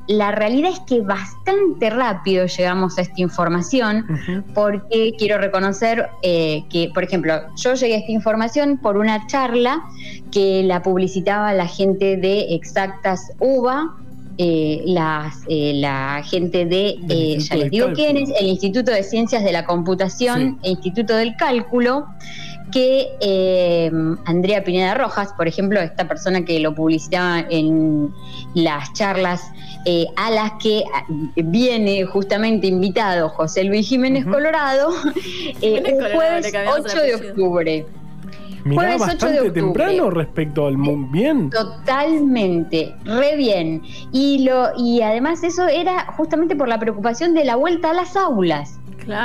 la 0.07 0.31
realidad 0.31 0.71
es 0.71 0.79
que 0.81 1.01
bastante 1.01 1.89
rápido 1.89 2.45
llegamos 2.47 2.97
a 2.97 3.01
esta 3.01 3.21
información 3.21 4.05
porque 4.53 5.13
quiero 5.17 5.37
reconocer 5.37 6.09
que, 6.23 6.89
por 6.93 7.03
ejemplo, 7.03 7.41
yo 7.55 7.75
llegué 7.75 7.95
a 7.95 7.97
esta 7.99 8.11
información 8.11 8.77
por 8.79 8.97
una 8.97 9.27
charla 9.27 9.83
que 10.31 10.63
la 10.63 10.81
publicitaba 10.81 11.53
la 11.53 11.67
gente 11.67 12.17
de 12.17 12.55
Exactas 12.55 13.31
UBA 13.39 13.95
eh, 14.37 14.81
las, 14.85 15.33
eh, 15.47 15.71
la 15.75 16.21
gente 16.25 16.65
de, 16.65 16.97
eh, 17.07 17.37
ya 17.39 17.55
les 17.55 17.71
digo 17.71 17.87
quién 17.93 18.17
es, 18.17 18.29
el 18.37 18.47
Instituto 18.47 18.91
de 18.91 19.01
Ciencias 19.01 19.45
de 19.45 19.53
la 19.53 19.65
Computación 19.65 20.59
e 20.61 20.71
Instituto 20.71 21.15
del 21.15 21.37
Cálculo, 21.37 22.07
que 22.73 23.89
Andrea 24.25 24.63
Pineda 24.63 24.95
Rojas, 24.95 25.31
por 25.37 25.47
ejemplo, 25.47 25.79
esta 25.79 26.07
persona 26.07 26.43
que 26.43 26.59
lo 26.59 26.75
publicitaba 26.75 27.45
en 27.49 28.11
las 28.55 28.91
charlas 28.91 29.41
a 30.17 30.31
las 30.31 30.51
que 30.61 30.83
viene 31.35 32.03
justamente 32.03 32.67
invitado 32.67 33.29
José 33.29 33.63
Luis 33.63 33.87
Jiménez 33.87 34.25
Colorado, 34.25 34.89
el 35.61 35.83
jueves 36.13 36.51
8 36.67 37.01
de 37.01 37.15
octubre. 37.15 37.85
Mirá, 38.65 38.97
bastante 38.97 39.51
temprano 39.51 40.09
respecto 40.09 40.65
al 40.65 40.77
mundo. 40.77 41.07
Bien. 41.11 41.51
Totalmente, 41.51 42.95
re 43.05 43.35
bien. 43.35 43.83
Y, 44.11 44.43
lo, 44.43 44.69
y 44.75 45.01
además 45.01 45.43
eso 45.43 45.67
era 45.67 46.11
justamente 46.13 46.55
por 46.55 46.67
la 46.67 46.79
preocupación 46.79 47.35
de 47.35 47.45
la 47.45 47.55
vuelta 47.55 47.91
a 47.91 47.93
las 47.93 48.15
aulas. 48.17 48.79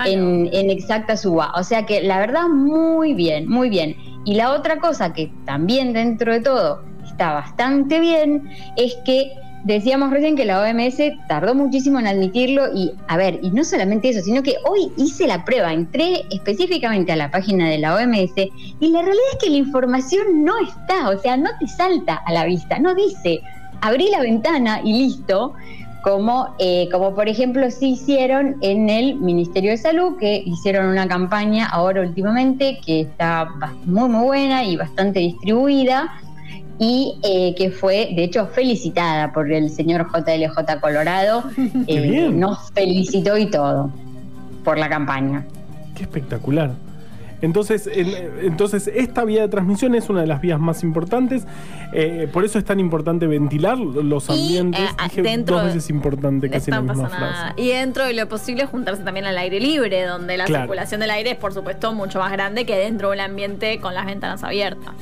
En, 0.04 0.50
en 0.52 0.68
Exacta 0.68 1.16
Suba. 1.16 1.52
O 1.56 1.62
sea 1.62 1.86
que 1.86 2.02
la 2.02 2.18
verdad, 2.18 2.48
muy 2.48 3.14
bien, 3.14 3.48
muy 3.48 3.70
bien. 3.70 3.96
Y 4.26 4.34
la 4.34 4.52
otra 4.52 4.78
cosa 4.78 5.14
que 5.14 5.32
también 5.46 5.94
dentro 5.94 6.34
de 6.34 6.40
todo 6.42 6.84
está 7.02 7.32
bastante 7.32 7.98
bien 7.98 8.46
es 8.76 8.94
que 9.06 9.32
Decíamos 9.64 10.10
recién 10.10 10.36
que 10.36 10.46
la 10.46 10.62
OMS 10.62 10.96
tardó 11.28 11.54
muchísimo 11.54 11.98
en 11.98 12.06
admitirlo 12.06 12.74
y, 12.74 12.92
a 13.08 13.16
ver, 13.18 13.40
y 13.42 13.50
no 13.50 13.62
solamente 13.62 14.08
eso, 14.08 14.20
sino 14.22 14.42
que 14.42 14.54
hoy 14.64 14.90
hice 14.96 15.26
la 15.26 15.44
prueba, 15.44 15.72
entré 15.72 16.22
específicamente 16.30 17.12
a 17.12 17.16
la 17.16 17.30
página 17.30 17.68
de 17.68 17.78
la 17.78 17.94
OMS 17.94 18.32
y 18.36 18.88
la 18.88 19.02
realidad 19.02 19.26
es 19.32 19.38
que 19.38 19.50
la 19.50 19.56
información 19.56 20.44
no 20.44 20.54
está, 20.66 21.10
o 21.10 21.18
sea, 21.18 21.36
no 21.36 21.50
te 21.58 21.68
salta 21.68 22.22
a 22.24 22.32
la 22.32 22.46
vista, 22.46 22.78
no 22.78 22.94
dice, 22.94 23.40
abrí 23.82 24.08
la 24.10 24.20
ventana 24.20 24.80
y 24.82 24.94
listo, 24.94 25.52
como, 26.02 26.54
eh, 26.58 26.88
como 26.90 27.14
por 27.14 27.28
ejemplo 27.28 27.70
sí 27.70 27.90
hicieron 27.90 28.56
en 28.62 28.88
el 28.88 29.16
Ministerio 29.16 29.72
de 29.72 29.76
Salud, 29.76 30.16
que 30.18 30.42
hicieron 30.46 30.86
una 30.86 31.06
campaña 31.06 31.66
ahora 31.66 32.00
últimamente 32.00 32.78
que 32.84 33.02
está 33.02 33.46
muy 33.84 34.08
muy 34.08 34.24
buena 34.24 34.64
y 34.64 34.76
bastante 34.76 35.20
distribuida 35.20 36.10
y 36.80 37.18
eh, 37.22 37.54
que 37.56 37.70
fue, 37.70 38.10
de 38.16 38.24
hecho, 38.24 38.46
felicitada 38.46 39.34
por 39.34 39.52
el 39.52 39.68
señor 39.68 40.08
JLJ 40.10 40.80
Colorado. 40.80 41.44
Eh, 41.86 42.30
nos 42.32 42.70
felicitó 42.72 43.36
y 43.36 43.46
todo 43.46 43.90
por 44.64 44.78
la 44.78 44.88
campaña. 44.88 45.44
Qué 45.94 46.02
espectacular. 46.02 46.72
Entonces, 47.42 47.88
entonces, 47.92 48.90
esta 48.92 49.24
vía 49.24 49.42
de 49.42 49.48
transmisión 49.48 49.94
es 49.94 50.08
una 50.08 50.20
de 50.20 50.26
las 50.26 50.40
vías 50.40 50.60
más 50.60 50.82
importantes. 50.82 51.46
Eh, 51.92 52.28
por 52.32 52.44
eso 52.44 52.58
es 52.58 52.64
tan 52.64 52.80
importante 52.80 53.26
ventilar 53.26 53.78
los 53.78 54.28
ambientes. 54.30 54.80
Y, 55.14 55.20
eh, 55.20 55.38
dos 55.44 55.64
veces 55.64 55.90
importante 55.90 56.50
casi 56.50 56.70
la 56.70 56.82
misma 56.82 57.08
frase. 57.08 57.54
Y 57.56 57.68
dentro 57.68 58.04
de 58.04 58.12
lo 58.12 58.28
posible 58.28 58.66
juntarse 58.66 59.02
también 59.02 59.26
al 59.26 59.38
aire 59.38 59.60
libre, 59.60 60.04
donde 60.04 60.36
la 60.36 60.46
circulación 60.46 61.00
del 61.00 61.10
aire 61.10 61.30
es, 61.32 61.36
por 61.36 61.52
supuesto, 61.52 61.92
mucho 61.92 62.18
más 62.18 62.32
grande 62.32 62.66
que 62.66 62.76
dentro 62.76 63.10
de 63.10 63.14
un 63.14 63.20
ambiente 63.20 63.80
con 63.80 63.94
las 63.94 64.06
ventanas 64.06 64.42
abiertas. 64.44 64.94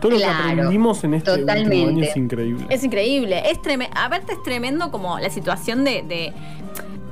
Todo 0.00 0.12
lo 0.12 0.18
que 0.18 0.24
aprendimos 0.24 1.02
en 1.04 1.14
este 1.14 1.32
último 1.32 1.86
año 1.88 2.04
es 2.04 2.16
increíble. 2.16 2.66
Es 2.70 2.84
increíble. 2.84 3.42
Es 3.50 3.58
Aparte 3.96 4.32
es 4.32 4.42
tremendo 4.44 4.90
como 4.92 5.18
la 5.18 5.28
situación 5.28 5.82
de 5.82 6.32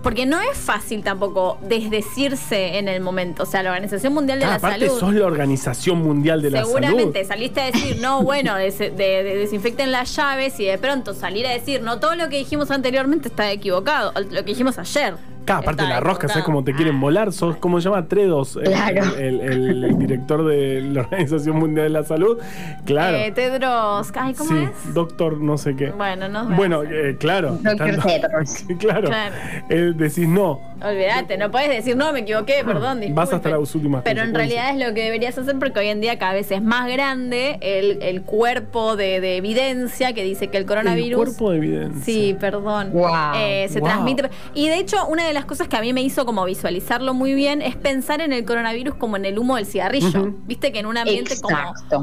porque 0.04 0.26
no 0.26 0.40
es 0.40 0.56
fácil 0.56 1.02
tampoco 1.02 1.58
desdecirse 1.62 2.78
en 2.78 2.88
el 2.88 3.00
momento. 3.00 3.42
O 3.42 3.46
sea, 3.46 3.62
la 3.62 3.70
Organización 3.70 4.12
Mundial 4.12 4.38
de 4.38 4.44
ah, 4.44 4.50
la 4.50 4.54
aparte 4.56 4.87
Salud. 4.87 5.00
sos 5.00 5.14
la 5.14 5.26
Organización 5.26 6.02
Mundial 6.02 6.42
de 6.42 6.50
la 6.50 6.58
Salud. 6.58 6.75
Seguramente 6.75 7.25
saliste 7.25 7.62
a 7.62 7.66
decir, 7.73 7.96
no, 8.00 8.23
bueno, 8.23 8.54
desinfecten 8.56 9.90
las 9.90 10.14
llaves 10.14 10.61
y 10.61 10.66
de 10.66 10.76
pronto 10.78 11.14
salir 11.14 11.46
a 11.46 11.50
decir, 11.50 11.82
no, 11.82 11.99
todo 11.99 12.14
lo 12.14 12.28
que 12.28 12.37
dijimos 12.37 12.70
anteriormente 12.70 13.28
está 13.28 13.50
equivocado. 13.50 14.12
Lo 14.30 14.44
que 14.44 14.50
dijimos 14.50 14.78
ayer. 14.78 15.14
Cada 15.45 15.61
aparte 15.61 15.83
de 15.83 15.89
la 15.89 16.01
rosca, 16.01 16.29
¿sabes 16.29 16.45
cómo 16.45 16.65
te 16.65 16.75
quieren 16.75 16.99
volar? 17.01 17.33
Sos, 17.33 17.57
¿cómo 17.57 17.81
se 17.81 17.89
llama? 17.89 18.07
Tredos, 18.09 18.57
el, 18.57 19.99
director 19.99 20.45
de 20.45 20.81
la 20.81 21.03
Organización 21.03 21.59
Mundial 21.59 21.87
de 21.87 21.91
la 21.91 22.05
Salud. 22.05 22.39
Claro. 22.85 23.17
Eh, 23.17 23.33
Tedros, 23.33 24.13
ay, 24.15 24.35
¿cómo 24.35 24.51
sí, 24.51 24.69
doctor 24.93 25.41
no 25.41 25.59
sé 25.59 25.77
qué. 25.77 25.91
Bueno, 25.91 26.29
no 26.29 26.49
Bueno, 26.57 26.83
eh, 26.83 27.17
claro. 27.19 27.59
Doctor 27.61 28.03
Tedros. 28.03 28.65
Claro. 28.79 29.09
claro. 29.09 29.35
Eh, 29.69 29.93
decís 29.95 30.29
no. 30.29 30.61
Olvídate, 30.83 31.39
no 31.39 31.51
puedes 31.51 31.69
decir 31.69 31.97
no, 31.97 32.13
me 32.13 32.21
equivoqué, 32.21 32.63
perdón. 32.65 33.01
Disculpe. 33.01 33.21
Vas 33.21 33.33
hasta 33.33 33.51
las 33.51 33.75
últimas 33.75 34.03
Pero 34.03 34.23
en 34.23 34.35
realidad 34.35 34.71
es 34.71 34.87
lo 34.87 34.93
que 34.95 35.03
deberías 35.03 35.39
hacer 35.39 35.59
porque 35.59 35.81
hoy 35.81 35.89
en 35.89 36.01
día 36.01 36.19
cada 36.19 36.33
vez 36.33 36.51
es 36.51 36.63
más 36.63 36.91
grande 36.91 37.59
el, 37.61 38.23
cuerpo 38.23 38.97
de, 38.97 39.37
evidencia 39.37 40.13
que 40.13 40.25
dice 40.25 40.49
que 40.49 40.59
el 40.59 40.67
coronavirus. 40.67 41.21
El 41.21 41.27
cuerpo 41.27 41.51
de 41.51 41.57
evidencia. 41.59 42.05
Sí, 42.05 42.37
perdón. 42.39 42.91
Wow. 42.93 43.35
se 43.69 43.81
transmite. 43.81 44.29
Y 44.55 44.69
de 44.69 44.79
hecho, 44.79 45.07
una 45.07 45.27
de 45.27 45.34
las 45.35 45.45
cosas 45.45 45.69
que 45.69 45.76
a 45.76 45.81
mí 45.81 45.93
me 45.93 46.03
hizo 46.03 46.25
como 46.25 46.45
visualizarlo 46.45 47.12
muy 47.12 47.35
bien 47.35 47.61
es 47.61 47.76
pensar 47.76 48.21
en 48.21 48.33
el 48.33 48.45
coronavirus 48.45 48.95
como 48.95 49.17
en 49.17 49.25
el 49.25 49.38
humo 49.38 49.57
del 49.57 49.67
cigarrillo. 49.67 50.33
Viste 50.47 50.73
que 50.73 50.79
en 50.79 50.87
un 50.87 50.97
ambiente 50.97 51.38
como 51.41 51.57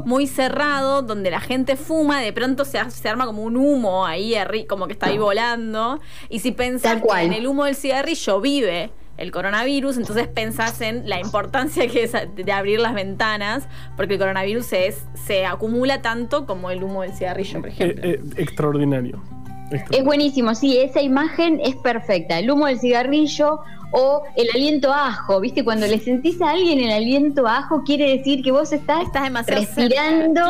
muy 0.04 0.26
cerrado, 0.26 1.02
donde 1.02 1.30
la 1.30 1.40
gente 1.40 1.76
fuma, 1.76 2.20
de 2.20 2.32
pronto 2.32 2.64
se, 2.64 2.78
se 2.90 3.08
arma 3.08 3.26
como 3.26 3.42
un 3.42 3.56
humo 3.56 4.06
ahí, 4.06 4.34
como 4.68 4.86
que 4.86 4.92
está 4.92 5.06
ahí 5.06 5.18
volando. 5.18 6.00
Y 6.28 6.38
si 6.38 6.52
pensás 6.52 7.02
que 7.02 7.22
en 7.22 7.32
el 7.32 7.46
humo 7.46 7.64
del 7.64 7.74
cigarrillo 7.74 8.40
vive 8.40 8.90
el 9.16 9.30
coronavirus, 9.30 9.98
entonces 9.98 10.26
pensás 10.28 10.80
en 10.80 11.08
la 11.08 11.20
importancia 11.20 11.86
que 11.86 12.04
es 12.04 12.12
de 12.12 12.52
abrir 12.52 12.80
las 12.80 12.94
ventanas, 12.94 13.68
porque 13.96 14.14
el 14.14 14.20
coronavirus 14.20 14.72
es, 14.72 15.04
se 15.26 15.46
acumula 15.46 16.02
tanto 16.02 16.46
como 16.46 16.70
el 16.70 16.82
humo 16.82 17.02
del 17.02 17.12
cigarrillo, 17.12 17.60
por 17.60 17.68
ejemplo. 17.68 18.04
Eh, 18.04 18.20
eh, 18.20 18.20
extraordinario. 18.36 19.22
Es 19.90 20.04
buenísimo, 20.04 20.54
sí, 20.54 20.78
esa 20.78 21.00
imagen 21.00 21.60
es 21.62 21.76
perfecta. 21.76 22.38
El 22.38 22.50
humo 22.50 22.66
del 22.66 22.78
cigarrillo 22.78 23.60
o 23.92 24.22
el 24.36 24.48
aliento 24.54 24.92
a 24.92 25.08
ajo, 25.08 25.40
¿viste? 25.40 25.64
Cuando 25.64 25.86
le 25.86 25.98
sentís 25.98 26.40
a 26.40 26.50
alguien 26.50 26.80
el 26.80 26.90
aliento 26.90 27.46
a 27.46 27.58
ajo, 27.58 27.82
quiere 27.84 28.16
decir 28.16 28.42
que 28.42 28.50
vos 28.50 28.72
estás, 28.72 29.02
estás 29.04 29.24
demasiado 29.24 29.60
respirando, 29.60 30.40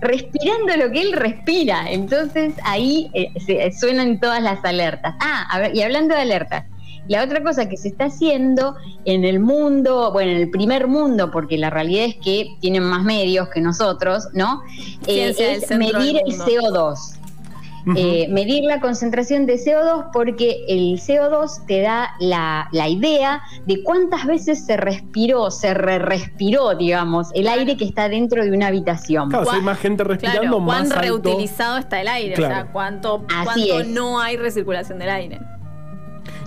respirando 0.00 0.76
lo 0.76 0.92
que 0.92 1.00
él 1.00 1.12
respira. 1.12 1.90
Entonces 1.90 2.54
ahí 2.64 3.10
eh, 3.14 3.72
suenan 3.72 4.20
todas 4.20 4.42
las 4.42 4.64
alertas. 4.64 5.14
Ah, 5.20 5.68
y 5.72 5.80
hablando 5.80 6.14
de 6.14 6.20
alertas, 6.20 6.66
la 7.08 7.24
otra 7.24 7.42
cosa 7.42 7.68
que 7.68 7.76
se 7.76 7.88
está 7.88 8.04
haciendo 8.04 8.76
en 9.04 9.24
el 9.24 9.40
mundo, 9.40 10.12
bueno, 10.12 10.30
en 10.30 10.36
el 10.36 10.50
primer 10.50 10.86
mundo, 10.86 11.30
porque 11.30 11.58
la 11.58 11.70
realidad 11.70 12.04
es 12.04 12.16
que 12.16 12.54
tienen 12.60 12.84
más 12.84 13.02
medios 13.02 13.48
que 13.48 13.60
nosotros, 13.60 14.28
¿no? 14.34 14.62
Eh, 15.06 15.34
es 15.36 15.70
medir 15.70 16.20
el 16.24 16.38
CO2. 16.38 17.19
Eh, 17.96 18.28
medir 18.28 18.64
la 18.64 18.80
concentración 18.80 19.46
de 19.46 19.54
CO2 19.54 20.10
porque 20.12 20.64
el 20.68 21.00
CO2 21.00 21.66
te 21.66 21.80
da 21.80 22.14
la, 22.20 22.68
idea 22.88 23.42
de 23.66 23.82
cuántas 23.82 24.26
veces 24.26 24.64
se 24.64 24.76
respiró, 24.76 25.50
se 25.50 25.74
re 25.74 25.98
respiró, 25.98 26.74
digamos, 26.74 27.28
el 27.34 27.48
aire 27.48 27.76
que 27.76 27.84
está 27.84 28.08
dentro 28.08 28.44
de 28.44 28.50
una 28.50 28.68
habitación. 28.68 29.28
Claro, 29.28 29.46
si 29.46 29.56
hay 29.56 29.62
más 29.62 29.78
gente 29.78 30.04
respirando, 30.04 30.60
más 30.60 30.88
¿Cuán 30.88 31.02
reutilizado 31.02 31.78
está 31.78 32.00
el 32.00 32.08
aire? 32.08 32.34
O 32.34 32.36
sea, 32.36 32.70
cuánto, 32.72 33.24
cuánto 33.44 33.84
no 33.84 34.20
hay 34.20 34.36
recirculación 34.36 34.98
del 34.98 35.10
aire. 35.10 35.40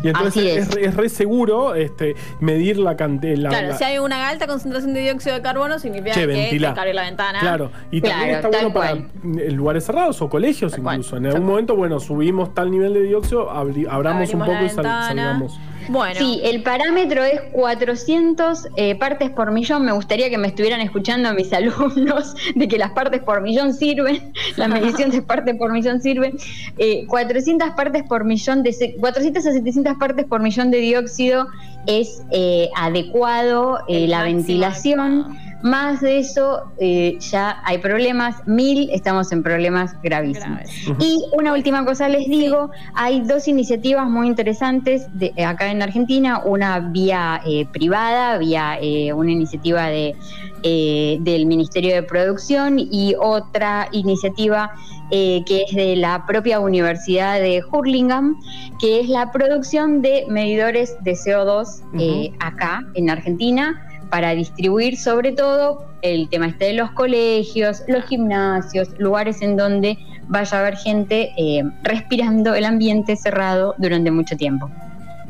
Y 0.04 0.10
entonces 0.10 0.44
es. 0.46 0.58
es. 0.68 0.76
re- 0.76 0.86
es 0.86 0.96
re 0.96 1.10
seguro 1.10 1.76
este, 1.76 2.16
medir 2.42 2.78
la 2.78 2.96
cantidad. 2.98 3.50
Claro, 3.50 3.78
si 3.78 3.84
hay 3.84 4.00
una 4.00 4.28
alta 4.28 4.48
concentración 4.48 4.94
de 4.94 5.00
dióxido 5.02 5.36
de 5.36 5.42
carbono, 5.42 5.80
significa 5.80 6.14
Che, 6.14 6.22
que 6.22 6.28
ventilá. 6.28 6.70
hay 6.70 6.74
que 6.74 6.80
abrir 6.82 6.96
la 6.96 7.04
ventana. 7.04 7.40
Claro, 7.40 7.72
y 7.92 8.02
también 8.02 8.32
está 8.36 8.48
bueno 8.50 8.74
para 8.74 8.90
cual. 8.92 9.08
lugares 9.56 9.86
cerrados 9.86 10.22
o 10.22 10.30
colegios 10.30 10.74
Tal 10.74 10.82
cual, 10.84 10.98
incluso. 10.98 11.18
En 11.18 11.26
algún 11.28 11.46
momento, 11.46 11.76
bueno, 11.76 12.00
subimos 12.00 12.54
tal 12.54 12.70
nivel 12.70 12.94
de 12.94 13.04
dióxido, 13.04 13.50
abri- 13.50 13.88
abramos 13.90 14.34
un 14.34 14.40
poco 14.42 14.64
y 14.66 14.70
sal- 14.70 14.84
salgamos. 14.86 15.58
Bueno, 15.90 16.16
Sí, 16.18 16.40
el 16.46 16.64
parámetro 16.64 17.24
es 17.26 17.42
400 17.52 18.68
eh, 18.78 18.96
partes 18.96 19.30
por 19.32 19.52
millón. 19.52 19.84
Me 19.84 19.92
gustaría 19.92 20.30
que 20.30 20.38
me 20.38 20.48
estuvieran 20.48 20.80
escuchando 20.80 21.34
mis 21.34 21.52
alumnos 21.54 22.36
de 22.56 22.68
que 22.70 22.78
las 22.78 22.92
partes 22.92 23.22
por 23.22 23.42
millón 23.42 23.74
sirven, 23.74 24.32
la 24.58 24.70
medición 24.70 25.12
de 25.12 25.22
partes 25.22 25.56
por 25.58 25.74
millón 25.74 26.02
sirve. 26.02 26.34
Eh, 26.78 27.06
400 27.08 27.72
partes 27.72 28.04
por 28.04 28.24
millón 28.24 28.64
de 28.64 28.72
se- 28.72 28.96
400 28.96 29.46
a 29.46 29.52
700 29.52 29.93
partes 29.98 30.26
por 30.26 30.42
millón 30.42 30.72
de 30.72 30.78
dióxido 30.80 31.48
es 31.88 32.24
eh, 32.32 32.70
adecuado 32.76 33.80
eh, 33.88 34.08
la 34.08 34.20
máximo 34.20 34.38
ventilación. 34.38 35.38
Más 35.64 36.02
de 36.02 36.20
eso 36.20 36.64
eh, 36.78 37.18
ya 37.20 37.62
hay 37.64 37.78
problemas. 37.78 38.36
Mil 38.46 38.90
estamos 38.92 39.32
en 39.32 39.42
problemas 39.42 39.96
gravísimos. 40.04 40.60
graves. 40.60 40.72
Y 41.00 41.24
una 41.32 41.54
última 41.54 41.86
cosa 41.86 42.10
les 42.10 42.28
digo, 42.28 42.70
hay 42.94 43.22
dos 43.22 43.48
iniciativas 43.48 44.10
muy 44.10 44.28
interesantes 44.28 45.08
de, 45.18 45.34
eh, 45.38 45.46
acá 45.46 45.72
en 45.72 45.82
Argentina, 45.82 46.42
una 46.44 46.80
vía 46.80 47.42
eh, 47.46 47.66
privada, 47.72 48.38
vía 48.38 48.78
eh, 48.82 49.14
una 49.14 49.32
iniciativa 49.32 49.88
de, 49.88 50.16
eh, 50.64 51.18
del 51.22 51.46
Ministerio 51.46 51.94
de 51.96 52.04
Producción 52.04 52.78
y 52.80 53.16
otra 53.20 53.88
iniciativa 53.92 54.72
eh, 55.12 55.44
que 55.46 55.64
es 55.64 55.76
de 55.76 55.96
la 55.96 56.26
propia 56.26 56.60
Universidad 56.60 57.40
de 57.40 57.62
Hurlingham, 57.70 58.40
que 58.80 59.02
es 59.02 59.10
la 59.10 59.32
producción 59.32 60.02
de 60.02 60.26
medidores 60.30 60.96
de 61.04 61.12
CO2 61.14 61.84
eh, 62.00 62.32
acá 62.40 62.82
en 62.96 63.10
Argentina 63.10 63.80
para 64.14 64.36
distribuir 64.36 64.96
sobre 64.96 65.32
todo 65.32 65.88
el 66.04 66.30
tema 66.30 66.46
este 66.46 66.66
de 66.66 66.74
los 66.74 66.92
colegios, 66.92 67.82
los 67.88 68.04
ah. 68.04 68.08
gimnasios, 68.08 68.90
lugares 69.00 69.42
en 69.42 69.58
donde 69.58 69.98
vaya 70.28 70.56
a 70.56 70.62
haber 70.62 70.78
gente 70.78 71.34
eh, 71.36 71.64
respirando 71.82 72.54
el 72.54 72.66
ambiente 72.66 73.16
cerrado 73.16 73.74
durante 73.80 74.12
mucho 74.12 74.38
tiempo. 74.38 74.70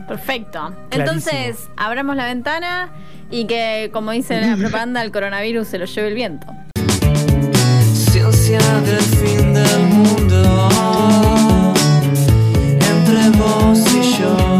Perfecto. 0.05 0.75
Entonces, 0.91 1.69
abramos 1.77 2.17
la 2.17 2.25
ventana 2.25 2.91
y 3.31 3.45
que, 3.45 3.89
como 3.93 4.11
dice 4.11 4.41
la 4.41 4.57
propaganda, 4.59 5.01
el 5.01 5.13
coronavirus 5.13 5.65
se 5.65 5.77
lo 5.77 5.85
lleve 5.85 6.09
el 6.09 6.15
viento. 6.15 6.47
Ciencia 7.93 8.59
del 8.81 8.99
fin 8.99 9.53
del 9.53 9.79
mundo, 9.93 10.69
entre 12.81 13.29
vos 13.39 13.79
y 13.95 14.19
yo. 14.19 14.52